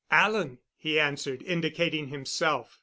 [0.09, 2.79] "Alan," he answered, indicating himself.